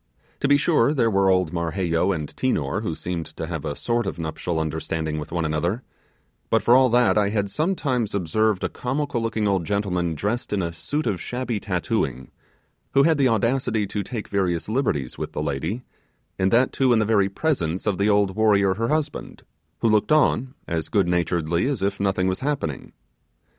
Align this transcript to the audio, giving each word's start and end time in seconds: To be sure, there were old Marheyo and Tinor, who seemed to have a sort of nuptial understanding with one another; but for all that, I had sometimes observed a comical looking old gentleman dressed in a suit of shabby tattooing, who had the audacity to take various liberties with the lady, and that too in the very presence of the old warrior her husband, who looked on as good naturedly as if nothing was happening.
To 0.39 0.47
be 0.47 0.57
sure, 0.57 0.95
there 0.95 1.11
were 1.11 1.29
old 1.29 1.53
Marheyo 1.53 2.11
and 2.11 2.27
Tinor, 2.35 2.81
who 2.81 2.95
seemed 2.95 3.27
to 3.37 3.45
have 3.45 3.63
a 3.63 3.75
sort 3.75 4.07
of 4.07 4.17
nuptial 4.17 4.59
understanding 4.59 5.19
with 5.19 5.31
one 5.31 5.45
another; 5.45 5.83
but 6.49 6.63
for 6.63 6.73
all 6.75 6.89
that, 6.89 7.19
I 7.19 7.29
had 7.29 7.51
sometimes 7.51 8.15
observed 8.15 8.63
a 8.63 8.69
comical 8.69 9.21
looking 9.21 9.47
old 9.47 9.63
gentleman 9.63 10.15
dressed 10.15 10.51
in 10.53 10.63
a 10.63 10.73
suit 10.73 11.05
of 11.05 11.21
shabby 11.21 11.59
tattooing, 11.59 12.31
who 12.95 13.03
had 13.03 13.19
the 13.19 13.27
audacity 13.27 13.85
to 13.85 14.01
take 14.01 14.27
various 14.27 14.67
liberties 14.67 15.19
with 15.19 15.33
the 15.33 15.43
lady, 15.43 15.83
and 16.39 16.49
that 16.49 16.73
too 16.73 16.93
in 16.93 16.97
the 16.97 17.05
very 17.05 17.29
presence 17.29 17.85
of 17.85 17.99
the 17.99 18.09
old 18.09 18.35
warrior 18.35 18.73
her 18.73 18.87
husband, 18.87 19.43
who 19.81 19.87
looked 19.87 20.11
on 20.11 20.55
as 20.67 20.89
good 20.89 21.07
naturedly 21.07 21.67
as 21.67 21.83
if 21.83 21.99
nothing 21.99 22.25
was 22.25 22.39
happening. 22.39 22.91